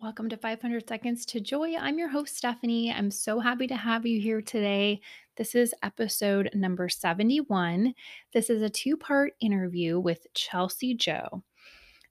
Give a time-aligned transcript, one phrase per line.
[0.00, 1.74] Welcome to 500 Seconds to Joy.
[1.76, 2.92] I'm your host, Stephanie.
[2.92, 5.00] I'm so happy to have you here today.
[5.36, 7.94] This is episode number 71.
[8.32, 11.42] This is a two part interview with Chelsi Jo.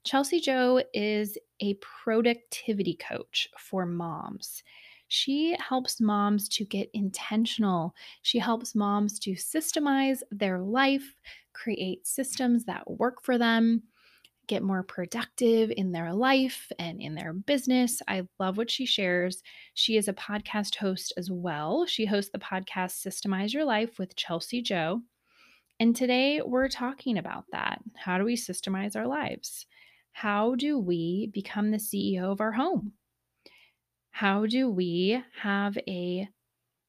[0.05, 4.63] Chelsi Jo is a productivity coach for moms.
[5.07, 7.95] She helps moms to get intentional.
[8.21, 11.15] She helps moms to systemize their life,
[11.54, 13.83] create systems that work for them
[14.48, 18.02] get more productive in their life and in their business.
[18.07, 19.43] I love what she shares.
[19.73, 21.86] She is a podcast host as well.
[21.86, 25.01] She hosts the podcast Systemize Your Life with Chelsi Jo.
[25.79, 27.82] And today we're talking about that.
[27.96, 29.68] How do we systemize our lives?
[30.11, 32.94] How do we become the CEO of our home?
[34.09, 36.28] How do we have a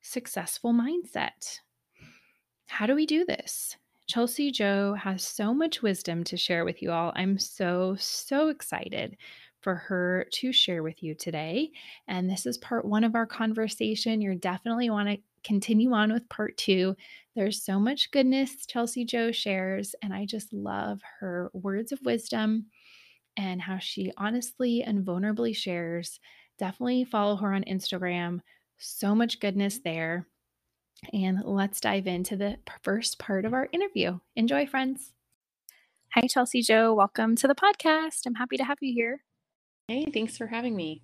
[0.00, 1.58] successful mindset?
[2.68, 3.76] How do we do this?
[4.08, 7.12] Chelsi Jo has so much wisdom to share with you all.
[7.14, 9.16] I'm so, so excited
[9.60, 11.70] for her to share with you today.
[12.06, 14.22] And this is part one of our conversation.
[14.22, 16.96] You're definitely want to continue on with part two.
[17.36, 22.66] There's so much goodness Chelsi Jo shares, and I just love her words of wisdom
[23.36, 26.18] and how she honestly and vulnerably shares.
[26.58, 28.40] Definitely follow her on Instagram.
[28.78, 30.26] So much goodness there.
[31.12, 34.18] And let's dive into the first part of our interview.
[34.36, 35.12] Enjoy, friends.
[36.14, 36.94] Hi, Chelsi Jo.
[36.94, 38.26] Welcome to the podcast.
[38.26, 39.22] I'm happy to have you here.
[39.86, 41.02] Hey, thanks for having me.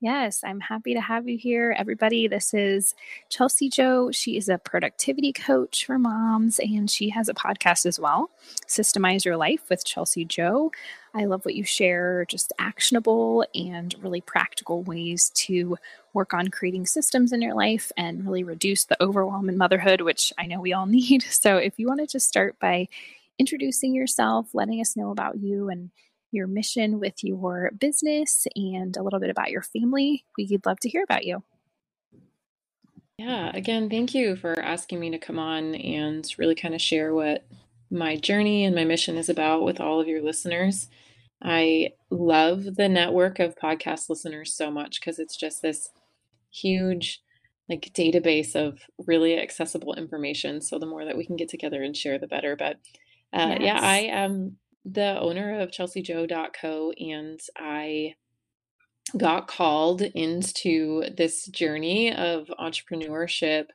[0.00, 2.28] Yes, I'm happy to have you here, everybody.
[2.28, 2.94] This is
[3.30, 4.12] Chelsi Jo.
[4.12, 8.30] She is a productivity coach for moms, and she has a podcast as well,
[8.68, 10.70] Systemize Your Life with Chelsi Jo.
[11.14, 15.76] I love what you share, just actionable and really practical ways to
[16.12, 20.32] work on creating systems in your life and really reduce the overwhelm in motherhood, which
[20.38, 21.22] I know we all need.
[21.24, 22.86] So, if you want to start by
[23.36, 25.90] introducing yourself, letting us know about you and
[26.30, 30.88] your mission with your business and a little bit about your family, we'd love to
[30.88, 31.42] hear about you.
[33.18, 37.12] Yeah, again, thank you for asking me to come on and really kind of share
[37.12, 37.44] what
[37.90, 40.88] my journey and my mission is about with all of your listeners.
[41.42, 45.88] I love the network of podcast listeners so much because it's just this
[46.50, 47.20] huge
[47.68, 50.60] like database of really accessible information.
[50.60, 52.56] So the more that we can get together and share, the better.
[52.56, 52.76] But
[53.32, 53.60] uh, yes.
[53.60, 54.56] yeah, I am
[54.92, 58.14] the owner of chelsijo.co and I
[59.16, 63.66] got called into this journey of entrepreneurship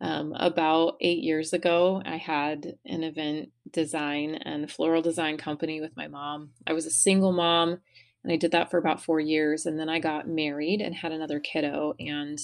[0.00, 2.02] um, about eight years ago.
[2.04, 6.50] I had an event design and floral design company with my mom.
[6.66, 7.78] I was a single mom
[8.24, 9.66] and I did that for about four years.
[9.66, 11.94] And then I got married and had another kiddo.
[11.98, 12.38] And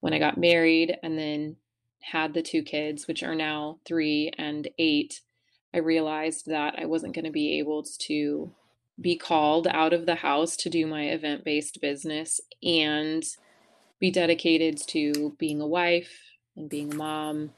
[0.00, 1.56] when I got married and then
[2.00, 5.20] had the two kids, which are now three and eight,
[5.74, 8.52] I realized that I wasn't going to be able to
[9.00, 13.22] be called out of the house to do my event based business and
[14.00, 16.12] be dedicated to being a wife
[16.56, 17.50] and being a mom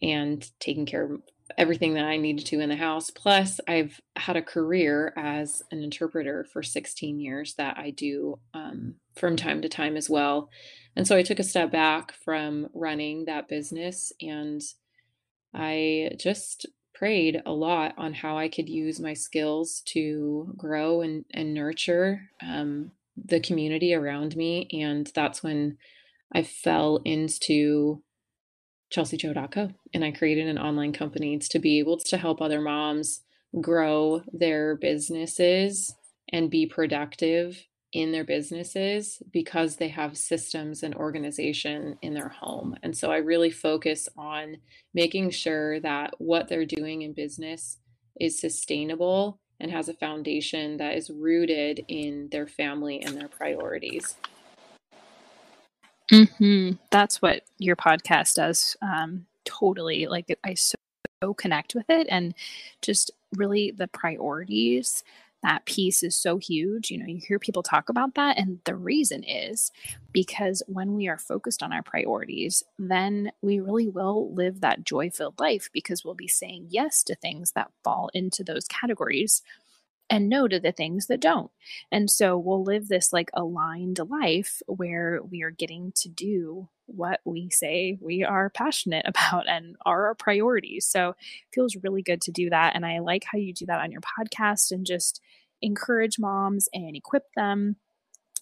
[0.00, 1.22] and taking care of
[1.58, 3.10] everything that I needed to in the house.
[3.10, 8.94] Plus, I've had a career as an interpreter for 16 years that I do um,
[9.16, 10.50] from time to time as well.
[10.96, 14.60] And so I took a step back from running that business and
[15.54, 16.66] I just
[17.02, 22.30] prayed a lot on how I could use my skills to grow and, and nurture
[22.40, 24.68] um, the community around me.
[24.72, 25.78] And that's when
[26.32, 28.04] I fell into
[28.94, 33.22] chelsijo.co and I created an online company to be able to help other moms
[33.60, 35.96] grow their businesses
[36.28, 42.74] and be productive in their businesses because they have systems and organization in their home.
[42.82, 44.56] And so I really focus on
[44.94, 47.78] making sure that what they're doing in business
[48.18, 54.16] is sustainable and has a foundation that is rooted in their family and their priorities.
[56.10, 56.72] Mm-hmm.
[56.90, 58.76] That's what your podcast does.
[58.82, 60.06] Um, totally.
[60.06, 60.76] Like I so,
[61.22, 62.34] so connect with it and
[62.80, 65.04] just really the priorities
[65.42, 66.90] that piece is so huge.
[66.90, 68.38] You know, you hear people talk about that.
[68.38, 69.72] And the reason is
[70.12, 75.10] because when we are focused on our priorities, then we really will live that joy
[75.10, 79.42] filled life because we'll be saying yes to things that fall into those categories
[80.12, 81.50] and no to the things that don't.
[81.90, 87.20] And so we'll live this like aligned life where we are getting to do what
[87.24, 90.86] we say we are passionate about and are our priorities.
[90.86, 91.16] So it
[91.54, 92.74] feels really good to do that.
[92.74, 95.20] And I like how you do that on your podcast and just
[95.62, 97.76] encourage moms and equip them.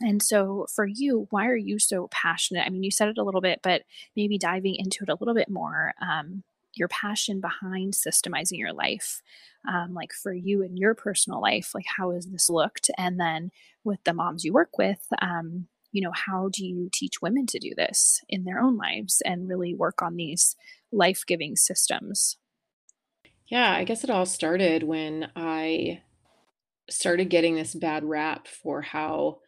[0.01, 2.65] And so, for you, why are you so passionate?
[2.67, 3.83] I mean, you said it a little bit, but
[4.17, 5.93] maybe diving into it a little bit more.
[6.01, 6.43] Um,
[6.75, 9.23] your passion behind systemizing your life
[9.69, 13.51] um, like for you in your personal life like how has this looked and then
[13.85, 17.59] with the moms you work with um, you know how do you teach women to
[17.59, 20.57] do this in their own lives and really work on these
[20.93, 22.37] life-giving systems
[23.49, 26.01] yeah i guess it all started when i
[26.91, 29.39] started getting this bad rap for how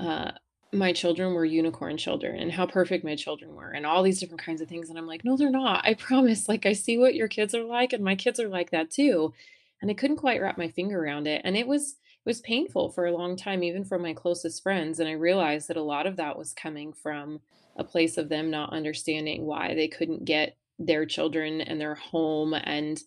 [0.00, 0.32] uh,
[0.72, 4.42] my children were unicorn children and how perfect my children were and all these different
[4.42, 5.86] kinds of things and i'm like no they're not.
[5.86, 8.70] I promise like i see what your kids are like and my kids are like
[8.70, 9.32] that too.
[9.80, 12.90] And i couldn't quite wrap my finger around it and it was it was painful
[12.90, 16.06] for a long time even for my closest friends and i realized that a lot
[16.06, 17.40] of that was coming from
[17.76, 22.54] a place of them not understanding why they couldn't get their children and their home
[22.54, 23.00] and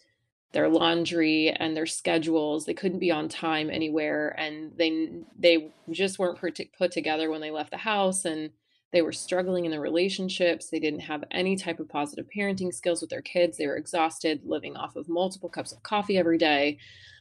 [0.54, 6.20] their laundry and their schedules they couldn't be on time anywhere and they they just
[6.20, 6.40] weren't
[6.78, 8.50] put together when they left the house and
[8.92, 13.02] they were struggling in their relationships they didn't have any type of positive parenting skills
[13.02, 16.78] with their kids they were exhausted living off of multiple cups of coffee every day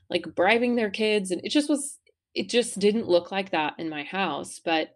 [0.08, 1.98] like bribing their kids and it just was
[2.34, 4.94] it just didn't look like that in my house but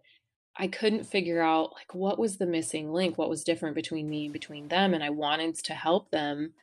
[0.57, 4.25] I couldn't figure out like what was the missing link what was different between me
[4.25, 6.53] and between them and I wanted to help them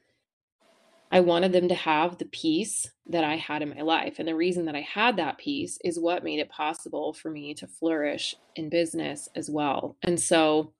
[1.12, 4.18] I wanted them to have the peace that I had in my life.
[4.18, 7.52] And the reason that I had that peace is what made it possible for me
[7.54, 9.98] to flourish in business as well.
[10.02, 10.72] And so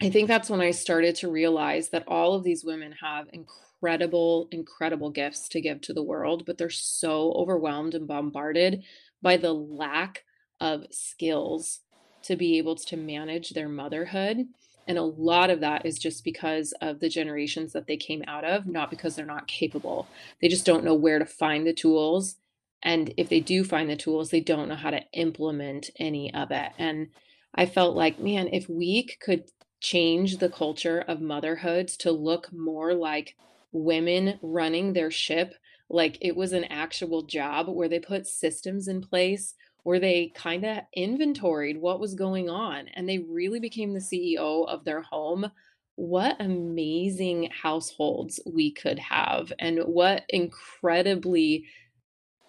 [0.00, 4.48] I think that's when I started to realize that all of these women have incredible,
[4.50, 8.82] incredible gifts to give to the world, but they're so overwhelmed and bombarded
[9.20, 10.24] by the lack
[10.58, 11.80] of skills
[12.22, 14.46] to be able to manage their motherhood
[14.86, 18.44] and a lot of that is just because of the generations that they came out
[18.44, 20.06] of, not because they're not capable.
[20.40, 22.36] They just don't know where to find the tools.
[22.82, 26.50] And if they do find the tools, they don't know how to implement any of
[26.50, 26.70] it.
[26.78, 27.08] And
[27.54, 29.44] I felt like, man, if we could
[29.80, 33.34] change the culture of motherhoods to look more like
[33.72, 35.54] women running their ship,
[35.88, 39.54] like it was an actual job where they put systems in place
[39.86, 44.66] where they kind of inventoried what was going on and they really became the CEO
[44.66, 45.48] of their home.
[45.94, 51.66] What amazing households we could have, and what incredibly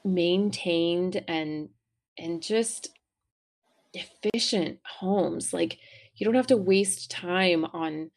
[0.04, 1.70] maintained and
[2.18, 2.90] and just
[3.94, 5.54] efficient homes.
[5.54, 5.78] Like
[6.16, 8.10] you don't have to waste time on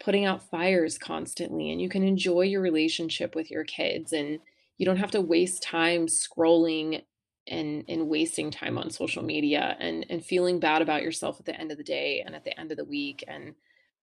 [0.00, 4.40] putting out fires constantly and you can enjoy your relationship with your kids and
[4.76, 7.02] you don't have to waste time scrolling
[7.48, 11.58] and and wasting time on social media and and feeling bad about yourself at the
[11.58, 13.54] end of the day and at the end of the week and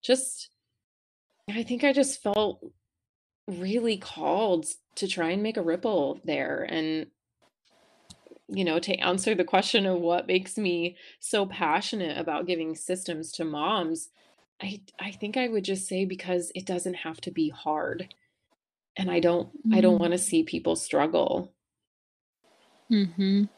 [0.02, 0.50] just
[1.50, 2.64] I think I just felt
[3.48, 7.08] really called to try and make a ripple there and
[8.48, 13.32] you know to answer the question of what makes me so passionate about giving systems
[13.34, 14.10] to moms
[14.62, 18.14] I I think I would just say because it doesn't have to be hard
[18.96, 19.76] and I don't mm.
[19.76, 20.02] I don't mm.
[20.02, 21.53] want to see people struggle
[22.94, 23.50] Mhm.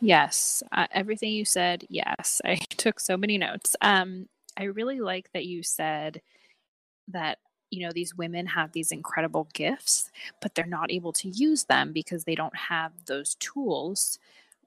[0.00, 2.40] Yes, uh, everything you said, yes.
[2.44, 3.76] I took so many notes.
[3.82, 6.22] Um, I really like that you said
[7.08, 7.38] that,
[7.70, 10.10] you know, these women have these incredible gifts,
[10.42, 14.18] but they're not able to use them because they don't have those tools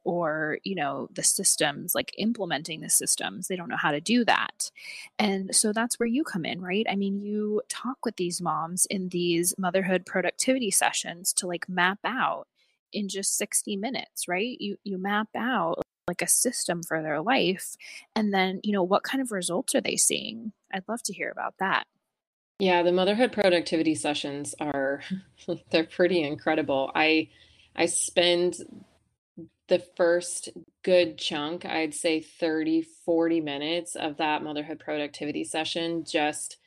[0.03, 3.47] or, you know, the systems, like implementing the systems.
[3.47, 4.71] They don't know how to do that.
[5.19, 6.85] And so that's where you come in, right?
[6.89, 11.99] I mean, you talk with these moms in these motherhood productivity sessions to like map
[12.05, 12.47] out
[12.95, 14.57] in just 60 minutes, right?
[14.59, 17.75] You you map out like a system for their life
[18.15, 20.53] and then, you know, what kind of results are they seeing?
[20.71, 21.85] I'd love to hear about that.
[22.59, 25.01] Yeah, the motherhood productivity sessions are
[25.71, 26.91] they're pretty incredible.
[26.95, 27.29] I
[27.75, 28.57] I spend
[29.67, 30.49] the first
[30.83, 36.57] good chunk, I'd say 30 40 minutes of that motherhood productivity session just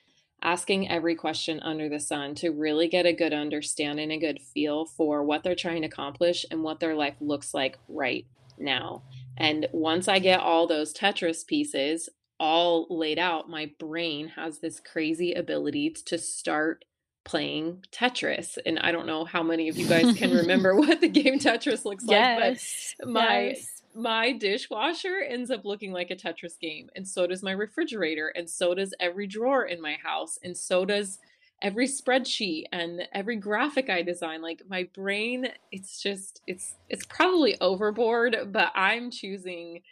[0.42, 4.84] asking every question under the sun to really get a good understanding, a good feel
[4.84, 8.26] for what they're trying to accomplish and what their life looks like right
[8.56, 9.02] now.
[9.36, 14.80] And once I get all those Tetris pieces all laid out, my brain has this
[14.80, 16.84] crazy ability to start
[17.24, 18.58] playing Tetris.
[18.64, 21.84] And I don't know how many of you guys can remember what the game Tetris
[21.84, 26.88] looks yes, like, but my yes my dishwasher ends up looking like a Tetris game,
[26.94, 30.84] and so does my refrigerator, and so does every drawer in my house, and so
[30.84, 31.18] does
[31.60, 34.42] every spreadsheet and every graphic I design.
[34.42, 39.82] Like my brain, it's just it's it's probably overboard, but I'm choosing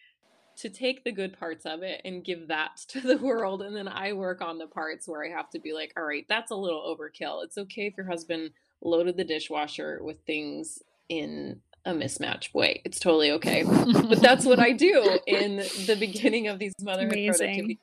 [0.57, 3.88] to take the good parts of it and give that to the world and then
[3.88, 6.57] I work on the parts where I have to be like, all right, that's a
[6.57, 7.45] little overkill.
[7.45, 8.50] It's okay if your husband
[8.83, 12.52] loaded the dishwasher with things in a mismatch.
[12.52, 12.83] way.
[12.85, 13.62] It's totally okay.
[14.09, 17.38] but that's what I do in the beginning of these motherhood Amazing.
[17.38, 17.78] productivity.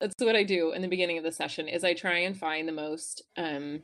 [0.00, 2.68] That's what I do in the beginning of the session is I try and find
[2.68, 3.82] the most um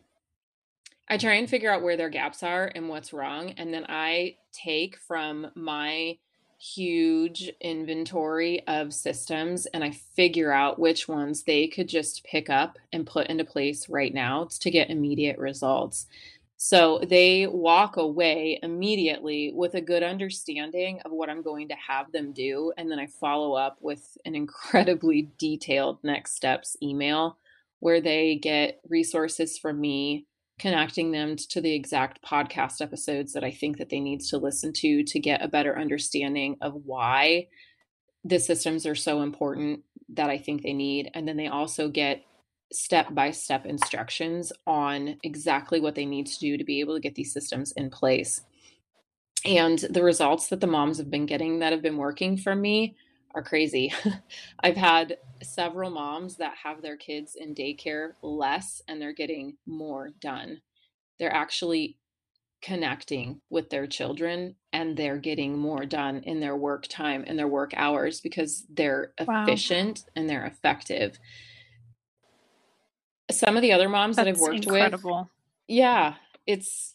[1.08, 3.50] I try and figure out where their gaps are and what's wrong.
[3.58, 6.16] And then I take from my
[6.58, 12.78] huge inventory of systems and I figure out which ones they could just pick up
[12.90, 16.06] and put into place right now to get immediate results.
[16.56, 22.12] So they walk away immediately with a good understanding of what I'm going to have
[22.12, 22.72] them do.
[22.78, 27.38] And then I follow up with an incredibly detailed next steps email
[27.80, 30.26] where they get resources from me
[30.58, 34.72] connecting them to the exact podcast episodes that I think that they need to listen
[34.74, 37.48] to to get a better understanding of why
[38.24, 39.80] the systems are so important
[40.10, 42.22] that I think they need and then they also get
[42.74, 47.00] step by step instructions on exactly what they need to do to be able to
[47.00, 48.42] get these systems in place.
[49.44, 52.96] And the results that the moms have been getting that have been working for me
[53.34, 53.92] are crazy.
[54.60, 60.10] I've had several moms that have their kids in daycare less and they're getting more
[60.20, 60.60] done.
[61.18, 61.98] They're actually
[62.62, 67.48] connecting with their children and they're getting more done in their work time and their
[67.48, 69.42] work hours because they're wow.
[69.42, 71.18] efficient and they're effective.
[73.30, 75.18] Some of the other moms That's that I've worked incredible.
[75.18, 75.28] with.
[75.68, 76.14] Yeah,
[76.46, 76.94] it's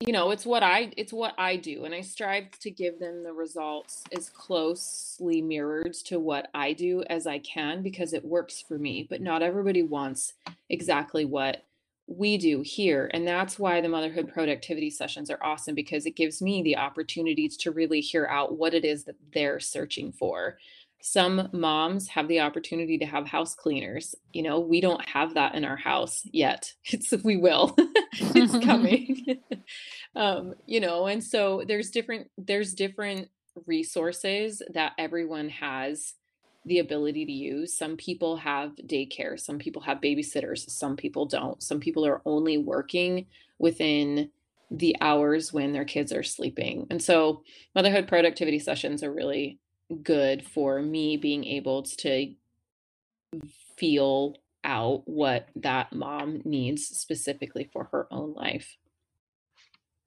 [0.00, 3.22] you know it's what i it's what i do and i strive to give them
[3.22, 8.60] the results as closely mirrored to what i do as i can because it works
[8.60, 10.34] for me but not everybody wants
[10.68, 11.64] exactly what
[12.08, 16.42] we do here and that's why the motherhood productivity sessions are awesome because it gives
[16.42, 20.58] me the opportunities to really hear out what it is that they're searching for
[21.02, 24.14] some moms have the opportunity to have house cleaners.
[24.32, 26.72] You know we don't have that in our house yet.
[26.84, 27.76] It's we will.
[28.18, 29.40] It's coming.
[30.14, 33.28] Um you know and so there's different there's different
[33.66, 36.14] resources that everyone has
[36.64, 37.76] the ability to use.
[37.76, 41.62] Some people have daycare some people have babysitters some people don't.
[41.62, 43.26] Some people are only working
[43.58, 44.30] within
[44.70, 46.86] the hours when their kids are sleeping.
[46.90, 47.42] And so
[47.74, 49.60] motherhood productivity sessions are really
[50.02, 52.32] good for me being able to
[53.76, 58.76] feel out what that mom needs specifically for her own life.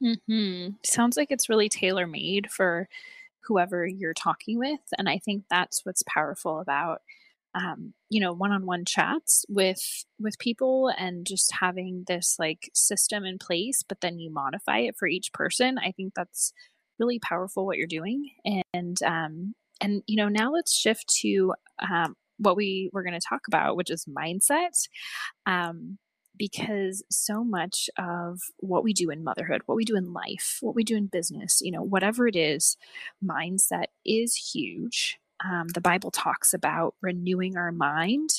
[0.04, 0.72] Mm-hmm.
[0.84, 2.88] Sounds like it's really tailor made for
[3.42, 4.82] whoever you're talking with.
[4.98, 7.02] And I think that's what's powerful about
[7.56, 13.40] um, you know one-on-one chats with with people and just having this like system in
[13.40, 16.54] place but then you modify it for each person i think that's
[17.00, 18.30] really powerful what you're doing
[18.74, 23.28] and um, and, you know, now let's shift to um, what we were going to
[23.28, 24.88] talk about, which is mindset.
[25.46, 25.98] Um,
[26.38, 30.74] because so much of what we do in motherhood, what we do in life, what
[30.74, 32.78] we do in business, you know, whatever it is,
[33.22, 35.20] mindset is huge.
[35.44, 38.30] Um, the Bible talks about renewing our mind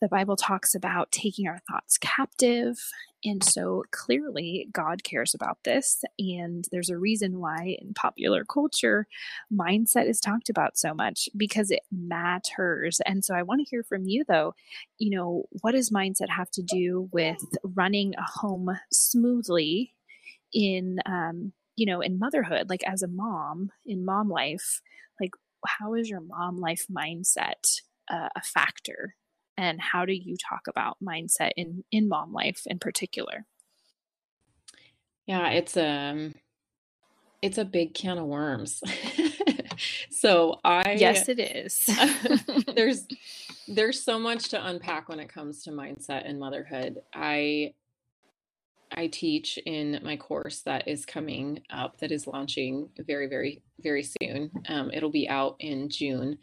[0.00, 2.76] the Bible talks about taking our thoughts captive.
[3.24, 6.02] And so clearly, God cares about this.
[6.18, 9.06] And there's a reason why in popular culture,
[9.52, 13.00] mindset is talked about so much because it matters.
[13.06, 14.54] And so I want to hear from you, though.
[14.98, 19.94] You know, what does mindset have to do with running a home smoothly
[20.52, 24.82] in, um, you know, in motherhood, like as a mom, in mom life?
[25.18, 25.30] Like,
[25.66, 27.80] how is your mom life mindset
[28.12, 29.14] uh, a factor
[29.56, 33.46] and how do you talk about mindset in in mom life in particular?
[35.26, 36.34] Yeah it's um
[37.42, 38.82] it's a big can of worms.
[40.10, 41.84] So i yes it is.
[42.74, 43.06] there's
[43.68, 46.98] there's so much to unpack when it comes to mindset and motherhood.
[47.14, 47.74] I
[48.92, 54.02] i teach in my course that is coming up that is launching very very very
[54.02, 54.50] soon.
[54.68, 56.38] Um, it'll be out in june.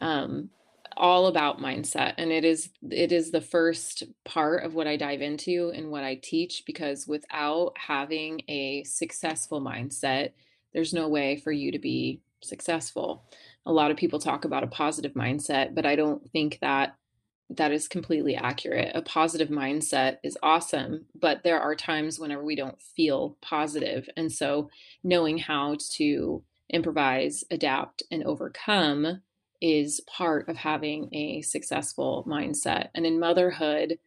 [0.00, 0.50] Um,
[0.96, 5.22] all about mindset and it is it is the first part of what I dive
[5.22, 10.32] into and what I teach because without having a successful mindset
[10.72, 13.24] there's no way for you to be successful.
[13.66, 16.96] A lot of people talk about a positive mindset, but I don't think that
[17.50, 18.90] that is completely accurate.
[18.94, 24.08] A positive mindset is awesome, but there are times whenever we don't feel positive.
[24.16, 24.70] And so
[25.02, 29.20] knowing how to improvise, adapt and overcome
[29.60, 32.88] is part of having a successful mindset.
[32.94, 33.98] And in motherhood,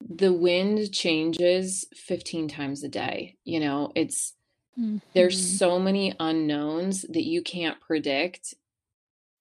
[0.00, 3.36] the wind changes 15 times a day.
[3.44, 4.34] You know, it's
[4.78, 4.98] mm-hmm.
[5.14, 8.54] there's so many unknowns that you can't predict.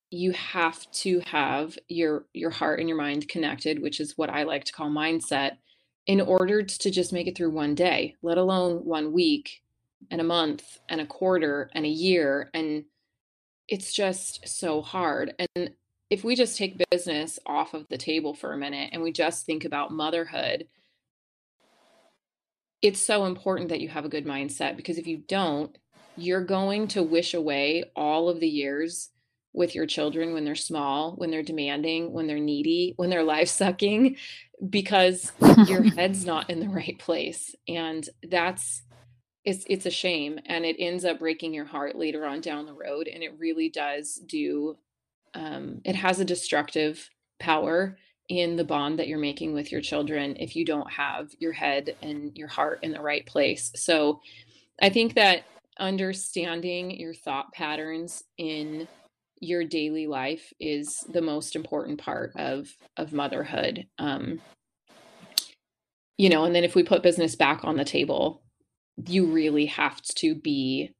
[0.10, 4.44] You have to have your your heart and your mind connected, which is what I
[4.44, 5.58] like to call mindset,
[6.08, 9.62] in order to just make it through one day, let alone one week
[10.10, 12.86] and a month and a quarter and a year and
[13.68, 15.34] it's just so hard.
[15.56, 15.72] And
[16.10, 19.46] if we just take business off of the table for a minute and we just
[19.46, 20.68] think about motherhood,
[22.82, 25.78] it's so important that you have a good mindset because if you don't,
[26.16, 29.10] you're going to wish away all of the years
[29.54, 33.50] with your children when they're small, when they're demanding, when they're needy, when they're life
[33.50, 34.16] sucking,
[34.70, 35.32] because
[35.68, 37.56] your head's not in the right place.
[37.68, 38.84] And that's
[39.48, 42.74] it's it's a shame and it ends up breaking your heart later on down the
[42.74, 44.78] road and it really does do
[45.36, 50.36] um, it has a destructive power in the bond that you're making with your children
[50.38, 53.72] if you don't have your head and your heart in the right place.
[53.76, 54.20] So
[54.82, 55.44] i think that
[55.80, 58.86] understanding your thought patterns in
[59.40, 64.42] your daily life is the most important part of of motherhood um
[66.18, 68.42] you know and then if we put business back on the table
[69.06, 70.92] you really have to be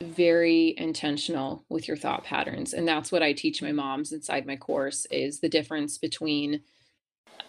[0.00, 4.56] very intentional with your thought patterns and that's what i teach my moms inside my
[4.56, 6.60] course is the difference between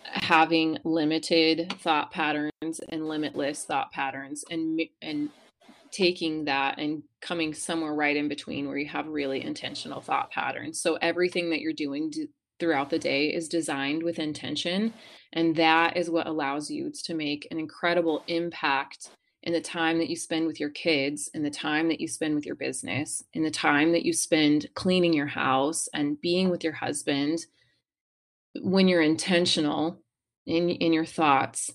[0.06, 5.30] having limited thought patterns and limitless thought patterns and and
[5.92, 10.82] taking that and coming somewhere right in between where you have really intentional thought patterns.
[10.82, 12.12] So everything that you're doing
[12.60, 14.94] throughout the day is designed with intention
[15.34, 19.10] and that is what allows you to make an incredible impact
[19.48, 22.36] in the time that you spend with your kids, in the time that you spend
[22.36, 26.66] with your business, in the time that you spend cleaning your house and being with
[26.66, 27.46] your husband,
[28.62, 30.02] when you're intentional
[30.46, 31.72] in in your thoughts,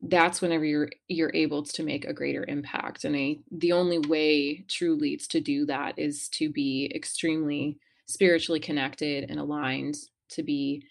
[0.00, 3.04] that's whenever you're you're able to make a greater impact.
[3.04, 7.76] And I, the only way truly to do that is to be extremely
[8.06, 9.96] spiritually connected and aligned,
[10.30, 10.84] to be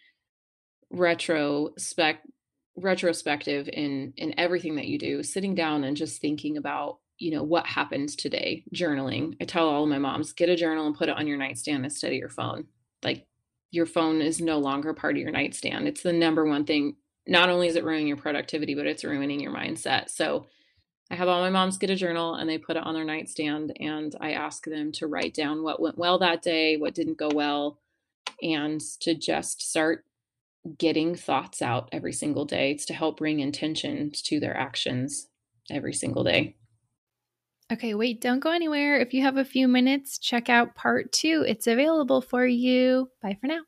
[0.92, 2.28] retrospect
[2.78, 7.44] retrospective in in everything that you do sitting down and just thinking about you know
[7.44, 9.36] what happened today journaling.
[9.42, 11.84] I tell all of my moms get a journal and put it on your nightstand
[11.84, 12.68] instead of your phone.
[13.04, 13.26] Like
[13.72, 15.88] your phone is no longer part of your nightstand.
[15.88, 16.96] It's the number one thing.
[17.28, 20.10] Not only is it ruining your productivity but it's ruining your mindset.
[20.10, 20.48] So
[21.10, 23.72] i have all my moms get a journal and they put it on their nightstand
[23.80, 27.30] and i ask them to write down what went well that day what didn't go
[27.34, 27.80] well
[28.42, 30.04] and to just start
[30.78, 32.72] getting thoughts out every single day.
[32.72, 35.28] It's to help bring intention to their actions
[35.72, 36.56] every single day.
[37.72, 38.98] Okay, wait, don't go anywhere.
[39.00, 41.44] If you have a few minutes, check out part two.
[41.46, 43.10] It's available for you.
[43.22, 43.62] Bye for now.